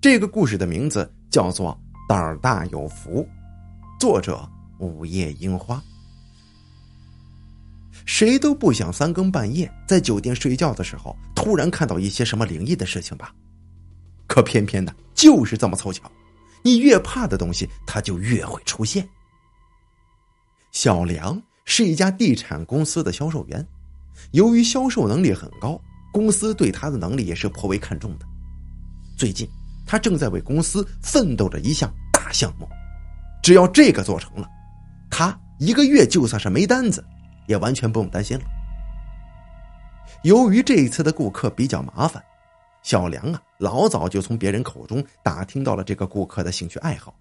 [0.00, 3.22] 这个故事的名字叫做《胆儿大有福》，
[4.00, 5.82] 作者午夜樱花。
[8.06, 13.34] 谁都不想三更半夜在酒店睡觉的时候，突然看到一些什么灵异的事情吧？
[14.26, 16.10] 可偏偏的就是这么凑巧，
[16.62, 19.06] 你越怕的东西，它就越会出现。
[20.72, 23.66] 小梁是一家地产公司的销售员，
[24.30, 25.78] 由于销售能力很高，
[26.10, 28.24] 公司对他的能力也是颇为看重的。
[29.14, 29.46] 最近，
[29.90, 32.68] 他正在为公司奋斗着一项大项目，
[33.42, 34.48] 只要这个做成了，
[35.10, 37.04] 他一个月就算是没单子，
[37.48, 38.44] 也完全不用担心了。
[40.22, 42.22] 由于这一次的顾客比较麻烦，
[42.84, 47.12] 小梁啊老早就从别人口中打听到了这个顾客的兴趣爱好，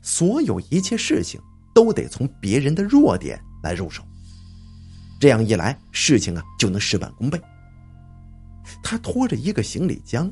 [0.00, 1.38] 所有一切事情。
[1.72, 4.02] 都得从别人的弱点来入手，
[5.20, 7.40] 这样一来，事情啊就能事半功倍。
[8.82, 10.30] 他拖着一个行李箱，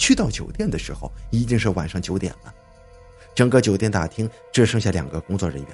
[0.00, 2.52] 去到酒店的时候，已经是晚上九点了。
[3.34, 5.68] 整个酒店大厅只剩下两个工作人员，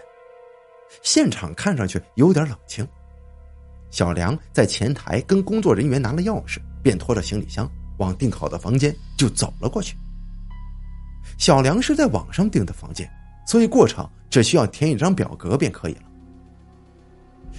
[1.00, 2.86] 现场看上去有点冷清。
[3.88, 9.96] 小梁在前台跟工作人员拿了钥匙，便拖着行李箱往订好的房间就走了过去。
[11.38, 13.08] 小梁是在网上订的房间。
[13.46, 16.02] 所以过程只需要填一张表格便可以了。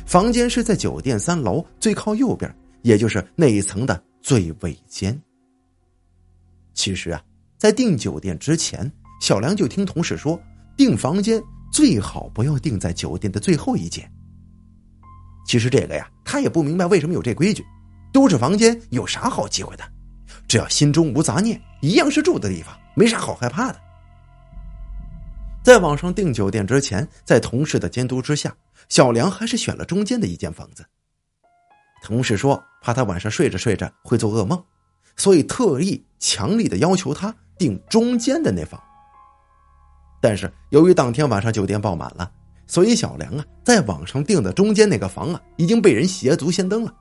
[0.05, 5.17] 房间是在酒店三楼最靠右边，也就是那一层的最尾间。
[6.77, 7.21] 其实啊，
[7.57, 8.89] 在订酒店之前，
[9.19, 10.39] 小梁就听同事说，
[10.77, 11.41] 订房间
[11.73, 14.09] 最好不要订在酒店的最后一间。
[15.47, 17.65] 其实这个呀，他也不明白为什么有这规矩，
[18.13, 19.83] 都是房间，有啥好忌讳的？
[20.47, 23.79] 只要心中无杂念，一样是住的地方，没啥好害怕的。
[25.63, 28.55] 在网上订酒店之前，在同事的监督之下，
[28.87, 30.85] 小梁还是选了中间的一间房子。
[32.03, 34.63] 同事说怕他晚上睡着睡着会做噩梦，
[35.17, 38.81] 所以特意强力的要求他订中间的那房。
[40.21, 42.31] 但是由于当天晚上酒店爆满了，
[42.65, 46.93] 所以小梁啊在网上订的中间那个房啊已经被人捷足先登了。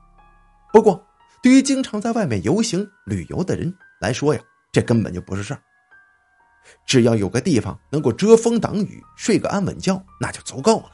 [0.73, 1.03] 不过，
[1.41, 4.41] 对于经常在外面游行旅游的人来说呀，
[4.71, 5.61] 这根本就不是事儿。
[6.85, 10.91] 只要有个地方能够遮风挡雨，睡个安稳觉，那就足够了。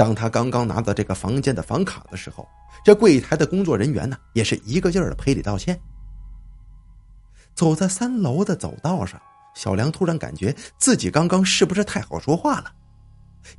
[0.00, 2.48] 当他刚刚拿到这个房间的房卡的时候，
[2.82, 5.78] 这柜台的工作人员呢，也是一个劲儿的赔礼道歉。
[7.54, 9.20] 走在三楼的走道上，
[9.54, 12.72] 小梁突然感觉自己刚刚是不是太好说话了？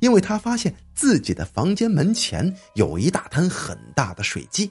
[0.00, 4.68] 因为他发现自己的房间门前有一大滩很大的水迹，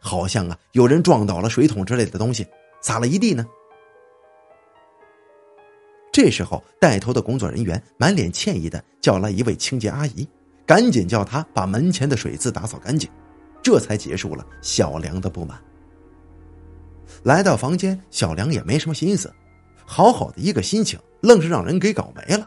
[0.00, 2.46] 好像啊有人撞倒了水桶之类的东西，
[2.80, 3.44] 洒了一地呢。
[6.10, 10.26] 这时候，带头的工作人员满脸歉意的叫来一位清洁阿姨，
[10.66, 13.08] 赶紧叫他把门前的水渍打扫干净，
[13.62, 15.62] 这才结束了小梁的不满。
[17.22, 19.32] 来到房间，小梁也没什么心思，
[19.86, 22.46] 好好的一个心情，愣是让人给搞没了。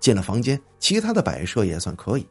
[0.00, 2.26] 进了房间，其他的摆设也算可以，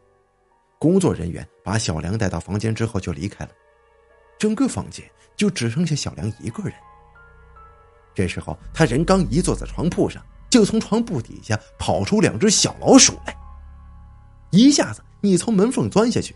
[0.79, 3.51] 工作人员把小梁带到房间之后就离开了，
[4.39, 5.05] 整个房间
[5.35, 6.73] 就只剩下小梁一个人。
[8.15, 13.37] 这时候，他人刚一坐在床铺上，就从床铺底下跑出两只小老鼠来，
[14.51, 16.35] 一下子你从门缝钻下去。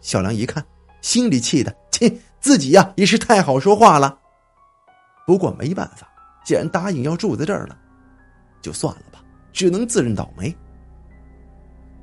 [0.00, 0.64] 小梁一看，
[1.00, 4.18] 心里气的，切，自己呀也是太好说话了。
[5.26, 6.08] 不过没办法，
[6.44, 7.76] 既然答应要住在这儿了，
[8.62, 10.56] 就算了吧，只能自认倒霉。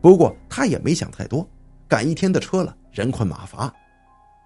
[0.01, 1.47] 不过他也没想太多，
[1.87, 3.73] 赶一天的车了，人困马乏，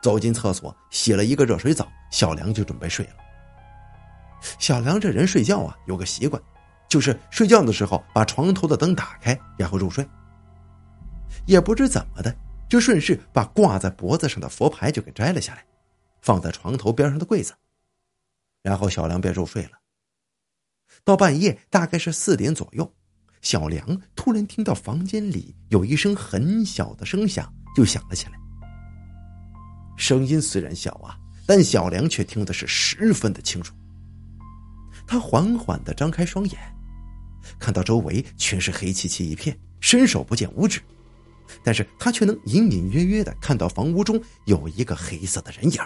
[0.01, 3.11] 走进厕所洗了一个热水澡，小梁就准备睡了。
[4.57, 6.41] 小梁这人睡觉啊，有个习惯，
[6.87, 10.07] 就是睡觉的时候把床头的灯打开，然后入睡。
[11.45, 12.35] 也不知怎么的，
[12.67, 15.65] 就顺势把挂在脖子上的佛牌就给摘了下来，
[16.21, 17.53] 放在床头边上的柜子。
[18.61, 19.71] 然后小梁便入睡了。
[21.03, 22.93] 到半夜大概是四点左右，
[23.41, 28.33] 小梁突然听到房间里有一声很小的声响，就响了起来。
[29.95, 33.73] 声音虽然小啊，但小梁却听的是十分的清楚。
[35.07, 36.57] 他缓缓的张开双眼，
[37.57, 40.81] 看到周围全是黑漆漆一片，伸手不见五指，
[41.63, 45.79] 但是他却能隐隐约约的看到房屋中有一个黑色的人影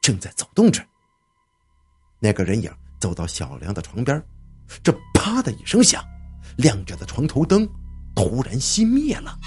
[0.00, 0.82] 正在走动着。
[2.18, 4.22] 那个人影走到小梁的床边，
[4.82, 6.04] 这啪的一声响，
[6.56, 7.68] 亮着的床头灯
[8.14, 9.38] 突然熄灭了，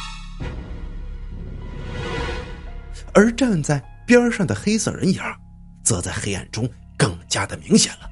[3.13, 5.21] 而站在边上的黑色人影，
[5.83, 8.09] 则在黑暗中更加的明显了。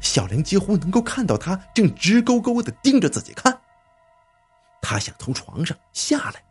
[0.00, 3.58] 小梁几乎能够看到他正直勾勾的盯着自己看。
[4.80, 6.42] 他想从床上下来，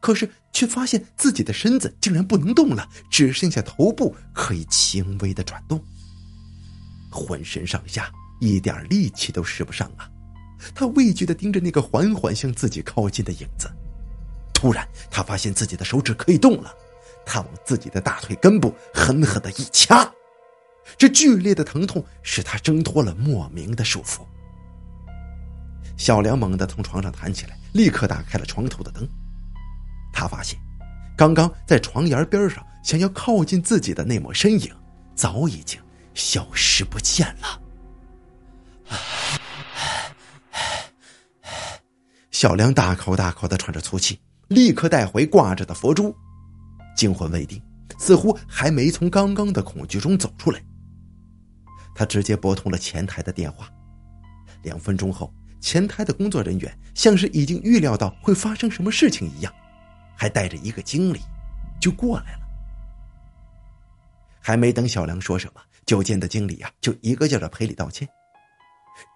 [0.00, 5.82] 可是却发现自己的身子竟然不能动了，只剩下头部可以轻微的转动。
[7.10, 8.10] 浑身上下
[8.40, 10.08] 一点力气都使不上啊！
[10.74, 13.70] 他畏惧的盯着那个缓缓向自己靠近的影子。
[14.52, 16.74] 突然，他发现自己的手指可以动了，
[17.24, 20.12] 他往自己的大腿根部狠狠的一掐，
[20.96, 24.20] 这剧烈的疼痛使他挣脱了莫名的束缚。
[25.96, 29.08] 小梁猛地从床上弹起来，立刻打开了床头的灯。
[30.18, 30.58] 他发现，
[31.16, 34.68] 刚刚在床沿边上想要靠近自己的那抹身影，
[35.14, 35.80] 早已经
[36.12, 37.60] 消失不见了。
[42.32, 44.18] 小梁大口大口的喘着粗气。
[44.48, 46.12] 立刻带回挂着的佛珠，
[46.96, 47.62] 惊魂未定，
[47.98, 50.58] 似乎还没从刚刚的恐惧中走出来。
[51.94, 53.68] 他直接拨通了前台的电话。
[54.62, 59.52] 两分钟后，前台的工作人员像是已经预料到会发生什么事情一样，
[60.18, 61.20] 还带着一个经理
[61.80, 62.40] 就过来了。
[64.40, 68.08] 还没等小梁说什么，酒店的经理啊就一个劲儿的赔礼道歉，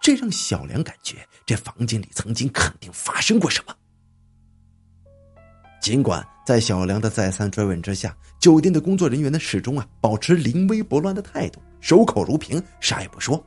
[0.01, 3.75] 这让小梁感觉这房间里曾经肯定发生过什么。
[5.81, 13.43] 尽管在小梁的再三追问之下，酒店的工作人员呢始终啊保持临危不乱的态度，守口如瓶，啥也不说。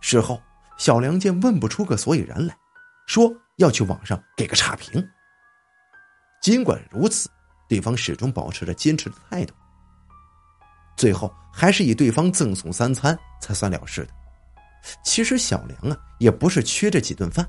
[0.00, 0.40] 事后，
[0.78, 2.56] 小梁见问不出个所以然来，
[3.06, 5.06] 说要去网上给个差评。
[6.40, 7.28] 尽管如此，
[7.68, 9.54] 对方始终保持着坚持的态度。
[10.96, 14.10] 最后，还是以对方赠送三餐才算了事的。
[15.04, 17.46] 其实小梁啊也不是缺这几顿饭，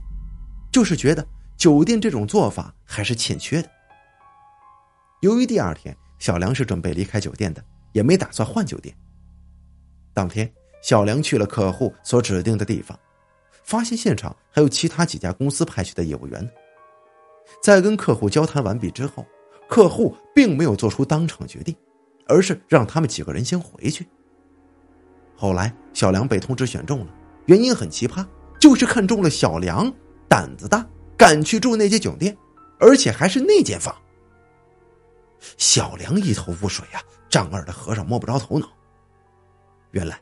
[0.71, 1.25] 就是觉得
[1.55, 3.69] 酒店这种做法还是欠缺的。
[5.21, 8.95] 由于第二天小梁是准备离开酒店的，也没打算换酒店。
[10.13, 10.51] 当天，
[10.81, 12.97] 小梁去了客户所指定的地方，
[13.63, 16.49] 发现现场还有其他几家公司派去的业务员呢。
[17.61, 19.25] 在跟客户交谈完毕之后，
[19.67, 21.75] 客户并没有做出当场决定，
[22.27, 24.07] 而是让他们几个人先回去。
[25.35, 27.07] 后来，小梁被通知选中了，
[27.45, 28.25] 原因很奇葩，
[28.59, 29.93] 就是看中了小梁
[30.27, 30.85] 胆子大，
[31.17, 32.35] 敢去住那间酒店，
[32.79, 33.95] 而且还是那间房。
[35.57, 38.67] 小梁一头雾水呀，丈二的和尚摸不着头脑。
[39.91, 40.19] 原来，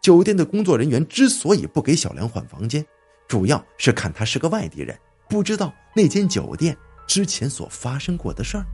[0.00, 2.84] 酒店的工作人员之所以不给小梁换房间，
[3.28, 6.76] 主要是看他是个外地人，不知道那间酒店
[7.06, 8.64] 之前所发生过的事儿。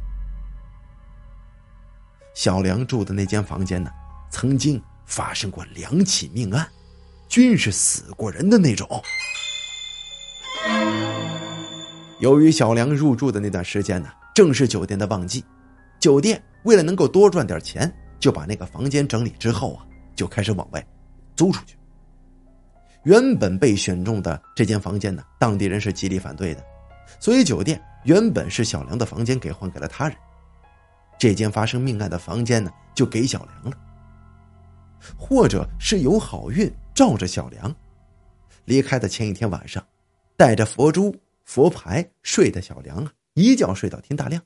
[2.35, 3.91] 小梁住的那间房间呢，
[4.31, 6.69] 曾经发生过两起命案，
[7.29, 8.89] 均是死过人的那种。
[12.21, 15.45] 由于小梁入住的那段时间呢，正是酒店的旺季。
[16.01, 20.87] 酒店为了能够多赚点钱，就把那个房间整理之后啊，就开始往外
[21.37, 21.77] 租出去。
[23.05, 26.65] 原本被选中的这间房间呢，当地人是极力反对的，
[27.21, 30.17] 所以酒店原本是小梁的房间给换给了他人。
[31.19, 33.79] 这间发生命案的房间呢，就给小梁了。
[35.19, 37.75] 或者是有好运照着小梁，
[38.65, 39.87] 离开的前一天晚上，
[40.37, 41.15] 带着佛珠
[41.45, 44.43] 佛牌睡的小梁啊，一觉睡到天大亮。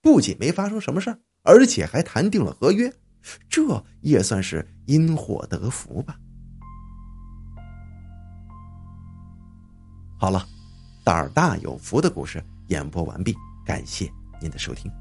[0.00, 2.92] 不仅没发生什么事，而且还谈定了合约，
[3.48, 6.16] 这也算是因祸得福吧。
[10.20, 10.46] 好了，
[11.02, 13.34] 胆儿大有福的故事演播完毕，
[13.64, 14.92] 感谢您的收听。